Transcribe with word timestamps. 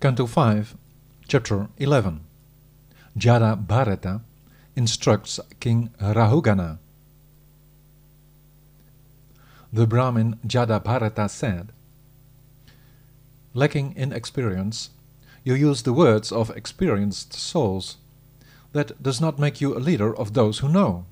Canto 0.00 0.26
5, 0.26 0.78
Chapter 1.28 1.68
11 1.76 2.20
Jada 3.18 3.54
Bharata 3.54 4.22
instructs 4.74 5.38
King 5.60 5.90
Rahugana. 6.00 6.78
The 9.70 9.86
Brahmin 9.86 10.38
Jada 10.46 10.82
Bharata 10.82 11.28
said, 11.28 11.72
Lacking 13.52 13.92
in 13.94 14.10
experience, 14.10 14.88
you 15.44 15.52
use 15.52 15.82
the 15.82 15.92
words 15.92 16.32
of 16.32 16.48
experienced 16.56 17.34
souls. 17.34 17.98
That 18.72 19.02
does 19.02 19.20
not 19.20 19.38
make 19.38 19.60
you 19.60 19.76
a 19.76 19.84
leader 19.84 20.16
of 20.16 20.32
those 20.32 20.60
who 20.60 20.70
know. 20.70 21.04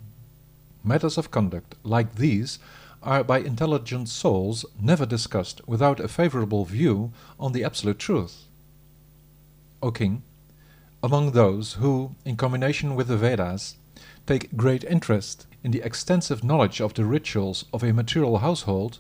Matters 0.82 1.18
of 1.18 1.30
conduct 1.30 1.74
like 1.82 2.14
these 2.14 2.58
are 3.02 3.22
by 3.22 3.40
intelligent 3.40 4.08
souls 4.08 4.64
never 4.80 5.04
discussed 5.04 5.60
without 5.68 6.00
a 6.00 6.08
favorable 6.08 6.64
view 6.64 7.12
on 7.38 7.52
the 7.52 7.64
absolute 7.64 7.98
truth. 7.98 8.47
O 9.80 9.92
king, 9.92 10.22
among 11.04 11.30
those 11.30 11.74
who, 11.74 12.16
in 12.24 12.36
combination 12.36 12.96
with 12.96 13.06
the 13.06 13.16
Vedas, 13.16 13.76
take 14.26 14.56
great 14.56 14.82
interest 14.82 15.46
in 15.62 15.70
the 15.70 15.82
extensive 15.82 16.42
knowledge 16.42 16.80
of 16.80 16.94
the 16.94 17.04
rituals 17.04 17.64
of 17.72 17.84
a 17.84 17.92
material 17.92 18.38
household, 18.38 18.98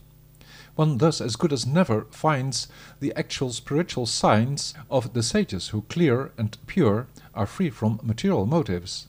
one 0.76 0.98
thus 0.98 1.20
as 1.20 1.34
good 1.34 1.52
as 1.52 1.66
never 1.66 2.04
finds 2.10 2.68
the 3.00 3.12
actual 3.16 3.50
spiritual 3.50 4.06
signs 4.06 4.72
of 4.88 5.12
the 5.14 5.22
sages 5.22 5.68
who 5.68 5.82
clear 5.82 6.30
and 6.38 6.56
pure 6.68 7.08
are 7.34 7.46
free 7.46 7.70
from 7.70 7.98
material 8.02 8.46
motives. 8.46 9.08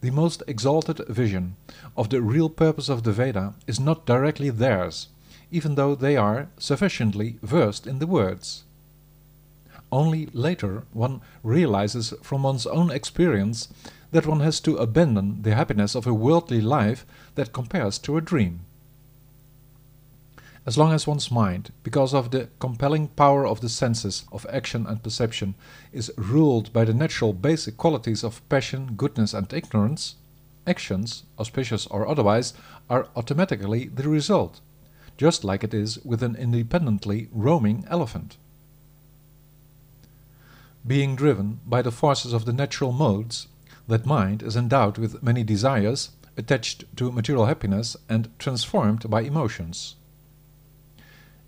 The 0.00 0.10
most 0.10 0.42
exalted 0.46 1.06
vision 1.08 1.56
of 1.94 2.08
the 2.08 2.22
real 2.22 2.48
purpose 2.48 2.88
of 2.88 3.02
the 3.02 3.12
Veda 3.12 3.52
is 3.66 3.78
not 3.78 4.06
directly 4.06 4.48
theirs, 4.48 5.08
even 5.50 5.74
though 5.74 5.94
they 5.94 6.16
are 6.16 6.48
sufficiently 6.58 7.38
versed 7.42 7.86
in 7.86 7.98
the 7.98 8.06
words. 8.06 8.64
Only 9.92 10.30
later 10.32 10.84
one 10.94 11.20
realizes 11.42 12.14
from 12.22 12.44
one's 12.44 12.66
own 12.66 12.90
experience 12.90 13.68
that 14.10 14.26
one 14.26 14.40
has 14.40 14.58
to 14.60 14.78
abandon 14.78 15.42
the 15.42 15.54
happiness 15.54 15.94
of 15.94 16.06
a 16.06 16.14
worldly 16.14 16.62
life 16.62 17.04
that 17.34 17.52
compares 17.52 17.98
to 17.98 18.16
a 18.16 18.22
dream. 18.22 18.60
As 20.64 20.78
long 20.78 20.92
as 20.92 21.06
one's 21.06 21.30
mind, 21.30 21.72
because 21.82 22.14
of 22.14 22.30
the 22.30 22.48
compelling 22.58 23.08
power 23.08 23.46
of 23.46 23.60
the 23.60 23.68
senses 23.68 24.24
of 24.32 24.46
action 24.48 24.86
and 24.86 25.02
perception, 25.02 25.56
is 25.92 26.10
ruled 26.16 26.72
by 26.72 26.86
the 26.86 26.94
natural 26.94 27.34
basic 27.34 27.76
qualities 27.76 28.24
of 28.24 28.48
passion, 28.48 28.94
goodness, 28.96 29.34
and 29.34 29.52
ignorance, 29.52 30.14
actions, 30.66 31.24
auspicious 31.38 31.86
or 31.88 32.08
otherwise, 32.08 32.54
are 32.88 33.08
automatically 33.14 33.88
the 33.88 34.08
result, 34.08 34.60
just 35.18 35.44
like 35.44 35.62
it 35.62 35.74
is 35.74 35.98
with 36.04 36.22
an 36.22 36.36
independently 36.36 37.28
roaming 37.32 37.84
elephant. 37.90 38.38
Being 40.84 41.14
driven 41.14 41.60
by 41.64 41.80
the 41.82 41.92
forces 41.92 42.32
of 42.32 42.44
the 42.44 42.52
natural 42.52 42.92
modes, 42.92 43.46
that 43.86 44.04
mind 44.04 44.42
is 44.42 44.56
endowed 44.56 44.98
with 44.98 45.22
many 45.22 45.44
desires, 45.44 46.10
attached 46.36 46.84
to 46.96 47.12
material 47.12 47.46
happiness, 47.46 47.96
and 48.08 48.28
transformed 48.38 49.08
by 49.08 49.20
emotions. 49.20 49.94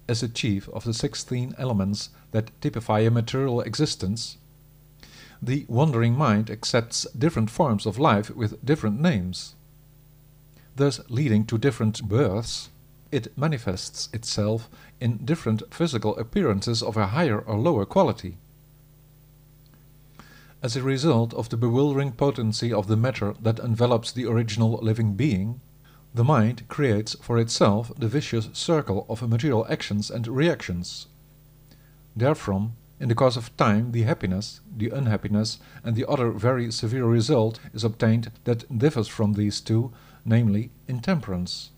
As 0.09 0.23
a 0.23 0.29
chief 0.29 0.69
of 0.69 0.85
the 0.85 0.95
sixteen 0.95 1.55
elements 1.59 2.11
that 2.31 2.51
typify 2.61 3.01
a 3.01 3.11
material 3.11 3.61
existence, 3.61 4.37
the 5.43 5.65
wandering 5.69 6.15
mind 6.15 6.49
accepts 6.51 7.07
different 7.19 7.51
forms 7.51 7.87
of 7.87 7.99
life 7.99 8.31
with 8.31 8.65
different 8.65 9.01
names. 9.01 9.55
Thus 10.77 11.01
leading 11.09 11.45
to 11.47 11.59
different 11.59 12.09
births, 12.09 12.69
it 13.11 13.37
manifests 13.37 14.09
itself 14.13 14.69
in 15.01 15.25
different 15.25 15.63
physical 15.75 16.17
appearances 16.19 16.83
of 16.83 16.97
a 16.97 17.09
higher 17.09 17.41
or 17.41 17.59
lower 17.59 17.85
quality. 17.85 18.37
As 20.65 20.77
a 20.77 20.83
result 20.83 21.35
of 21.35 21.51
the 21.51 21.59
bewildering 21.59 22.13
potency 22.13 22.73
of 22.73 22.87
the 22.87 22.97
matter 22.97 23.35
that 23.43 23.59
envelops 23.59 24.11
the 24.11 24.25
original 24.25 24.79
living 24.81 25.13
being, 25.13 25.61
the 26.15 26.25
mind 26.25 26.67
creates 26.69 27.15
for 27.21 27.37
itself 27.39 27.93
the 27.99 28.09
vicious 28.09 28.49
circle 28.55 29.05
of 29.11 29.29
material 29.29 29.67
actions 29.69 30.11
and 30.11 30.27
reactions. 30.27 31.07
Therefrom, 32.17 32.77
in 32.99 33.11
the 33.11 33.15
course 33.15 33.37
of 33.37 33.55
time, 33.59 33.93
the 33.93 34.05
happiness, 34.05 34.63
the 34.75 34.89
unhappiness, 34.89 35.59
and 35.83 35.97
the 35.97 36.09
other 36.09 36.31
very 36.31 36.73
severe 36.73 37.05
result 37.05 37.61
is 37.75 37.85
obtained 37.85 38.33
that 38.45 38.79
differs 38.79 39.07
from 39.07 39.35
these 39.35 39.61
two, 39.61 39.93
namely, 40.25 40.71
intemperance. 40.89 41.73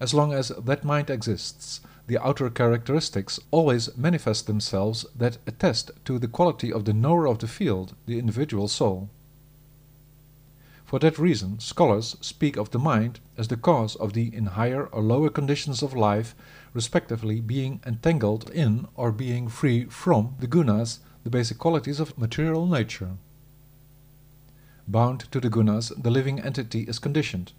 As 0.00 0.12
long 0.12 0.32
as 0.32 0.48
that 0.48 0.82
mind 0.82 1.08
exists, 1.08 1.80
the 2.06 2.24
outer 2.24 2.48
characteristics 2.50 3.40
always 3.50 3.96
manifest 3.96 4.46
themselves 4.46 5.04
that 5.16 5.38
attest 5.46 5.90
to 6.04 6.18
the 6.18 6.28
quality 6.28 6.72
of 6.72 6.84
the 6.84 6.92
knower 6.92 7.26
of 7.26 7.38
the 7.40 7.48
field, 7.48 7.94
the 8.06 8.18
individual 8.18 8.68
soul. 8.68 9.08
For 10.84 11.00
that 11.00 11.18
reason, 11.18 11.58
scholars 11.58 12.16
speak 12.20 12.56
of 12.56 12.70
the 12.70 12.78
mind 12.78 13.18
as 13.36 13.48
the 13.48 13.56
cause 13.56 13.96
of 13.96 14.12
the 14.12 14.32
in 14.32 14.46
higher 14.46 14.86
or 14.86 15.02
lower 15.02 15.30
conditions 15.30 15.82
of 15.82 15.94
life, 15.94 16.36
respectively 16.72 17.40
being 17.40 17.80
entangled 17.84 18.48
in 18.50 18.86
or 18.94 19.10
being 19.10 19.48
free 19.48 19.86
from 19.86 20.36
the 20.38 20.46
gunas, 20.46 21.00
the 21.24 21.30
basic 21.30 21.58
qualities 21.58 21.98
of 21.98 22.16
material 22.16 22.68
nature. 22.68 23.16
Bound 24.86 25.20
to 25.32 25.40
the 25.40 25.50
gunas, 25.50 25.90
the 26.00 26.10
living 26.10 26.38
entity 26.38 26.82
is 26.82 27.00
conditioned, 27.00 27.50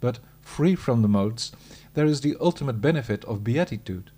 but 0.00 0.20
free 0.40 0.76
from 0.76 1.02
the 1.02 1.08
modes, 1.08 1.50
there 1.96 2.04
is 2.04 2.20
the 2.20 2.36
ultimate 2.42 2.82
benefit 2.82 3.24
of 3.24 3.42
beatitude. 3.42 4.10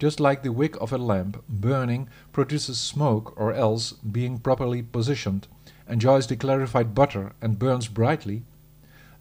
Just 0.00 0.18
like 0.18 0.42
the 0.42 0.50
wick 0.50 0.74
of 0.80 0.92
a 0.92 0.98
lamp 0.98 1.44
burning 1.48 2.08
produces 2.32 2.76
smoke 2.76 3.32
or 3.36 3.54
else, 3.54 3.92
being 3.92 4.36
properly 4.36 4.82
positioned, 4.82 5.46
enjoys 5.88 6.26
the 6.26 6.34
clarified 6.34 6.92
butter 6.92 7.32
and 7.40 7.60
burns 7.60 7.86
brightly, 7.86 8.42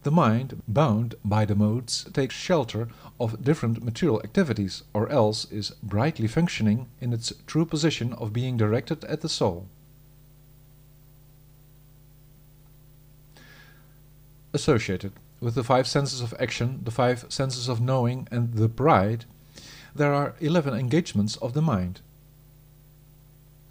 the 0.01 0.09
mind, 0.09 0.63
bound 0.67 1.13
by 1.23 1.45
the 1.45 1.53
modes, 1.53 2.05
takes 2.13 2.33
shelter 2.33 2.87
of 3.19 3.43
different 3.43 3.83
material 3.83 4.21
activities, 4.23 4.81
or 4.91 5.07
else 5.09 5.45
is 5.51 5.71
brightly 5.83 6.27
functioning 6.27 6.87
in 6.99 7.13
its 7.13 7.31
true 7.45 7.65
position 7.65 8.13
of 8.13 8.33
being 8.33 8.57
directed 8.57 9.03
at 9.03 9.21
the 9.21 9.29
soul. 9.29 9.67
Associated 14.51 15.11
with 15.39 15.55
the 15.55 15.63
five 15.63 15.87
senses 15.87 16.21
of 16.21 16.33
action, 16.39 16.81
the 16.83 16.91
five 16.91 17.25
senses 17.29 17.67
of 17.67 17.81
knowing, 17.81 18.27
and 18.31 18.53
the 18.53 18.69
pride, 18.69 19.25
there 19.95 20.13
are 20.13 20.35
eleven 20.39 20.73
engagements 20.73 21.35
of 21.37 21.53
the 21.53 21.61
mind. 21.61 22.01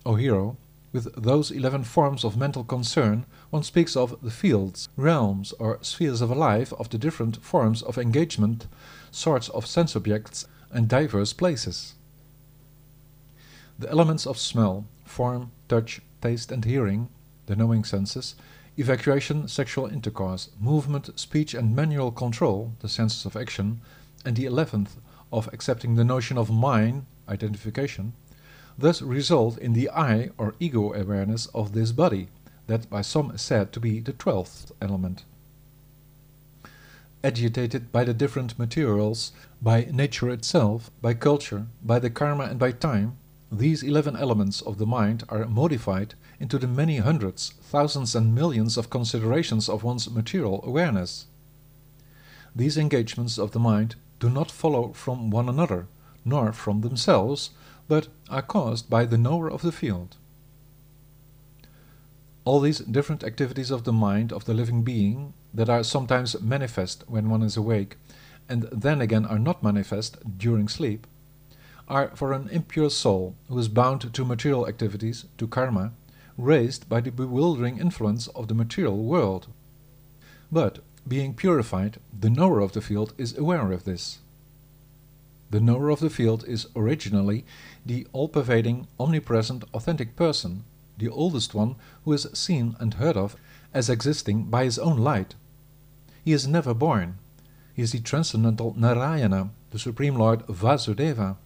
O 0.05 0.15
hero, 0.15 0.57
with 0.93 1.15
those 1.15 1.51
eleven 1.51 1.85
forms 1.85 2.25
of 2.25 2.37
mental 2.37 2.65
concern, 2.65 3.27
one 3.51 3.63
speaks 3.63 3.97
of 3.97 4.21
the 4.23 4.31
fields, 4.31 4.89
realms, 4.97 5.53
or 5.59 5.79
spheres 5.83 6.21
of 6.21 6.31
life 6.31 6.73
of 6.75 6.89
the 6.89 6.99
different 6.99 7.43
forms 7.43 7.83
of 7.83 7.99
engagement, 7.99 8.67
sorts 9.11 9.49
of 9.51 9.67
sense 9.67 9.95
objects, 9.95 10.47
and 10.73 10.89
diverse 10.89 11.33
places. 11.33 11.95
The 13.79 13.91
elements 13.91 14.27
of 14.27 14.39
smell, 14.39 14.87
form, 15.05 15.51
touch, 15.69 16.01
taste, 16.21 16.51
and 16.51 16.65
hearing, 16.65 17.09
the 17.47 17.57
knowing 17.57 17.85
senses, 17.85 18.35
evacuation, 18.79 19.49
sexual 19.49 19.87
intercourse, 19.87 20.51
movement, 20.61 21.19
speech, 21.19 21.53
and 21.53 21.75
manual 21.75 22.13
control, 22.13 22.73
the 22.81 22.89
senses 22.89 23.27
of 23.27 23.37
action, 23.37 23.81
and 24.25 24.37
the 24.37 24.47
eleventh 24.47 24.97
of 25.33 25.49
accepting 25.53 25.97
the 25.97 26.05
notion 26.05 26.39
of 26.39 26.51
mine, 26.51 27.05
identification, 27.29 28.13
thus 28.79 29.03
result 29.03 29.59
in 29.59 29.73
the 29.73 29.91
I 29.91 30.31
or 30.39 30.55
ego 30.61 30.93
awareness 30.95 31.47
of 31.47 31.73
this 31.73 31.91
body, 31.91 32.29
that 32.69 32.89
by 32.89 33.03
some 33.03 33.33
is 33.33 33.43
said 33.43 33.73
to 33.73 33.81
be 33.81 33.99
the 33.99 34.13
twelfth 34.13 34.71
element. 34.81 35.25
Agitated 37.25 37.91
by 37.91 38.05
the 38.05 38.15
different 38.15 38.57
materials, 38.59 39.33
by 39.61 39.89
nature 39.91 40.31
itself, 40.31 40.91
by 41.03 41.15
culture, 41.15 41.67
by 41.83 41.99
the 41.99 42.11
karma 42.11 42.45
and 42.45 42.61
by 42.61 42.71
time, 42.71 43.17
these 43.51 43.83
eleven 43.83 44.15
elements 44.15 44.61
of 44.61 44.79
the 44.79 44.87
mind 44.87 45.25
are 45.29 45.47
modified 45.47 46.15
into 46.39 46.59
the 46.59 46.67
many 46.67 46.99
hundreds, 46.99 47.55
thousands 47.63 48.15
and 48.15 48.35
millions 48.35 48.77
of 48.77 48.91
considerations 48.91 49.69
of 49.69 49.83
one's 49.83 50.11
material 50.11 50.63
awareness. 50.65 51.27
These 52.55 52.77
engagements 52.77 53.39
of 53.39 53.53
the 53.53 53.59
mind 53.61 53.95
do 54.21 54.29
not 54.29 54.51
follow 54.51 54.93
from 54.93 55.31
one 55.31 55.49
another, 55.49 55.87
nor 56.25 56.53
from 56.53 56.83
themselves, 56.83 57.51
but 57.87 58.09
are 58.29 58.43
caused 58.43 58.91
by 58.91 59.07
the 59.07 59.19
knower 59.19 59.51
of 59.51 59.63
the 59.63 59.73
field. 59.73 60.17
All 62.45 62.61
these 62.61 62.81
different 62.81 63.25
activities 63.25 63.71
of 63.71 63.85
the 63.85 63.93
mind 63.93 64.33
of 64.33 64.45
the 64.45 64.55
living 64.55 64.83
being, 64.83 65.33
that 65.55 65.71
are 65.71 65.83
sometimes 65.83 66.41
manifest 66.41 67.05
when 67.07 67.31
one 67.31 67.43
is 67.43 67.57
awake, 67.57 67.97
and 68.49 68.65
then 68.65 69.01
again 69.01 69.25
are 69.25 69.39
not 69.39 69.63
manifest 69.63 70.19
during 70.39 70.69
sleep, 70.69 71.07
are 71.89 72.11
for 72.15 72.33
an 72.33 72.49
impure 72.51 72.91
soul 72.91 73.35
who 73.49 73.59
is 73.59 73.69
bound 73.69 74.13
to 74.13 74.25
material 74.25 74.69
activities, 74.69 75.25
to 75.39 75.49
karma, 75.49 75.93
raised 76.37 76.89
by 76.89 77.01
the 77.01 77.11
bewildering 77.11 77.79
influence 77.79 78.29
of 78.29 78.47
the 78.49 78.55
material 78.55 78.99
world. 78.99 79.49
But, 80.53 80.79
being 81.07 81.35
purified, 81.35 81.99
the 82.19 82.31
knower 82.31 82.61
of 82.61 82.73
the 82.73 82.81
field 82.81 83.15
is 83.19 83.37
aware 83.37 83.73
of 83.73 83.85
this. 83.85 84.19
The 85.51 85.61
knower 85.61 85.89
of 85.89 86.01
the 86.01 86.11
field 86.11 86.45
is 86.47 86.67
originally 86.77 87.45
the 87.85 88.07
all-pervading, 88.13 88.87
omnipresent, 89.01 89.65
authentic 89.73 90.15
person, 90.15 90.65
the 90.99 91.09
oldest 91.09 91.55
one 91.55 91.77
who 92.05 92.13
is 92.13 92.27
seen 92.35 92.77
and 92.79 92.95
heard 92.95 93.17
of 93.17 93.37
as 93.73 93.89
existing 93.89 94.45
by 94.45 94.65
his 94.65 94.79
own 94.79 94.99
light. 94.99 95.35
He 96.25 96.33
is 96.33 96.47
never 96.47 96.75
born. 96.75 97.19
He 97.75 97.83
is 97.83 97.93
the 97.93 98.01
transcendental 98.01 98.75
Narayana, 98.77 99.51
the 99.71 99.79
Supreme 99.79 100.17
Lord 100.17 100.47
Vasudeva. 100.47 101.37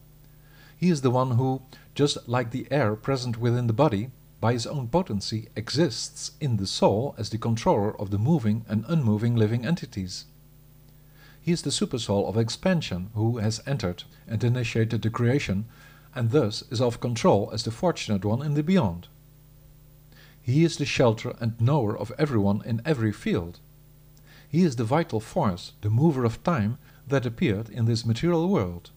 He 0.82 0.90
is 0.90 1.02
the 1.02 1.12
one 1.12 1.36
who, 1.36 1.62
just 1.94 2.28
like 2.28 2.50
the 2.50 2.66
air 2.68 2.96
present 2.96 3.38
within 3.38 3.68
the 3.68 3.72
body, 3.72 4.10
by 4.40 4.52
his 4.52 4.66
own 4.66 4.88
potency 4.88 5.48
exists 5.54 6.32
in 6.40 6.56
the 6.56 6.66
soul 6.66 7.14
as 7.16 7.30
the 7.30 7.38
controller 7.38 7.96
of 8.00 8.10
the 8.10 8.18
moving 8.18 8.64
and 8.66 8.84
unmoving 8.88 9.36
living 9.36 9.64
entities. 9.64 10.24
He 11.40 11.52
is 11.52 11.62
the 11.62 11.70
supersoul 11.70 12.26
of 12.28 12.36
expansion 12.36 13.10
who 13.14 13.38
has 13.38 13.62
entered 13.64 14.02
and 14.26 14.42
initiated 14.42 15.02
the 15.02 15.10
creation 15.10 15.66
and 16.16 16.32
thus 16.32 16.64
is 16.68 16.80
of 16.80 16.98
control 16.98 17.50
as 17.52 17.62
the 17.62 17.70
fortunate 17.70 18.24
one 18.24 18.42
in 18.42 18.54
the 18.54 18.64
beyond. 18.64 19.06
He 20.42 20.64
is 20.64 20.78
the 20.78 20.84
shelter 20.84 21.36
and 21.38 21.60
knower 21.60 21.96
of 21.96 22.10
everyone 22.18 22.60
in 22.64 22.82
every 22.84 23.12
field. 23.12 23.60
He 24.48 24.64
is 24.64 24.74
the 24.74 24.82
vital 24.82 25.20
force, 25.20 25.74
the 25.80 25.90
mover 25.90 26.24
of 26.24 26.42
time, 26.42 26.78
that 27.06 27.24
appeared 27.24 27.68
in 27.68 27.84
this 27.84 28.04
material 28.04 28.48
world. 28.48 28.90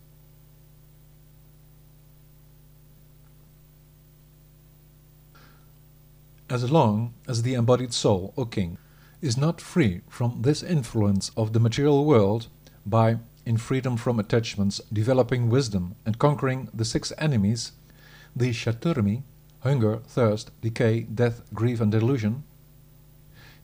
As 6.49 6.69
long 6.71 7.15
as 7.27 7.41
the 7.41 7.55
embodied 7.55 7.91
soul, 7.91 8.33
O 8.37 8.45
King, 8.45 8.77
is 9.19 9.35
not 9.35 9.59
free 9.59 10.01
from 10.07 10.43
this 10.43 10.61
influence 10.61 11.31
of 11.35 11.53
the 11.53 11.59
material 11.59 12.05
world 12.05 12.47
by, 12.85 13.17
in 13.45 13.57
freedom 13.57 13.97
from 13.97 14.19
attachments, 14.19 14.79
developing 14.93 15.49
wisdom 15.49 15.95
and 16.05 16.19
conquering 16.19 16.69
the 16.71 16.85
six 16.85 17.11
enemies, 17.17 17.71
the 18.35 18.51
Chaturmi, 18.51 19.23
hunger, 19.61 19.97
thirst, 20.05 20.51
decay, 20.61 21.01
death, 21.01 21.41
grief 21.51 21.81
and 21.81 21.91
delusion, 21.91 22.43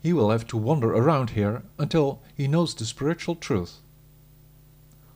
he 0.02 0.12
will 0.12 0.32
have 0.32 0.48
to 0.48 0.58
wander 0.58 0.92
around 0.92 1.32
here 1.32 1.62
until 1.78 2.24
he 2.36 2.48
knows 2.48 2.74
the 2.74 2.86
spiritual 2.86 3.36
truth. 3.36 3.78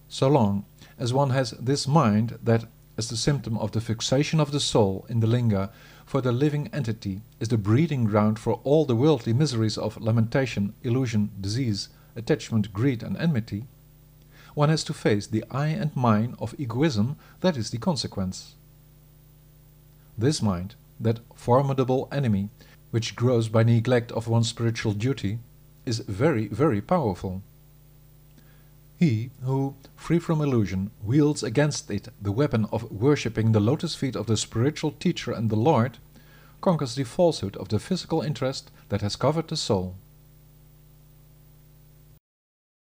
So 0.08 0.28
long 0.28 0.66
as 1.00 1.12
one 1.12 1.32
has 1.32 1.52
this 1.52 1.88
mind 1.88 2.38
that, 2.44 2.66
as 2.98 3.10
the 3.10 3.18
symptom 3.18 3.58
of 3.58 3.72
the 3.72 3.82
fixation 3.82 4.40
of 4.40 4.52
the 4.52 4.60
soul 4.60 5.06
in 5.10 5.20
the 5.20 5.28
linga 5.28 5.70
for 6.06 6.22
the 6.22 6.32
living 6.32 6.70
entity 6.72 7.22
is 7.40 7.50
the 7.50 7.58
breeding 7.58 8.06
ground 8.06 8.40
for 8.40 8.60
all 8.64 8.86
the 8.86 8.96
worldly 8.96 9.34
miseries 9.34 9.78
of 9.78 10.00
lamentation, 10.00 10.74
illusion, 10.84 11.32
disease, 11.42 11.90
attachment, 12.16 12.72
greed, 12.72 13.04
and 13.04 13.18
enmity, 13.18 13.66
one 14.56 14.70
has 14.70 14.86
to 14.86 14.94
face 14.94 15.28
the 15.28 15.44
I 15.52 15.68
and 15.68 15.94
mine 15.96 16.36
of 16.40 16.56
egoism 16.58 17.18
that 17.42 17.58
is 17.58 17.70
the 17.70 17.78
consequence. 17.78 18.56
This 20.18 20.42
mind, 20.42 20.76
that 21.00 21.20
formidable 21.36 22.08
enemy, 22.10 22.50
which 22.92 23.18
grows 23.18 23.50
by 23.50 23.64
neglect 23.64 24.14
of 24.14 24.30
one's 24.30 24.48
spiritual 24.48 24.94
duty, 24.94 25.40
is 25.86 26.00
very, 26.00 26.48
very 26.48 26.80
powerful. 26.80 27.44
He 28.98 29.32
who, 29.44 29.76
free 29.96 30.20
from 30.20 30.42
illusion, 30.42 30.92
wields 31.04 31.44
against 31.44 31.92
it 31.92 32.08
the 32.22 32.32
weapon 32.32 32.66
of 32.72 32.90
worshipping 32.92 33.52
the 33.52 33.60
lotus 33.60 33.94
feet 33.94 34.16
of 34.16 34.28
the 34.28 34.38
spiritual 34.38 34.92
teacher 34.92 35.32
and 35.32 35.50
the 35.50 35.58
Lord, 35.58 35.98
conquers 36.62 36.96
the 36.96 37.04
falsehood 37.04 37.58
of 37.58 37.70
the 37.70 37.80
physical 37.80 38.22
interest 38.22 38.72
that 38.90 39.02
has 39.02 39.16
covered 39.16 39.50
the 39.50 39.58
soul. 39.58 39.96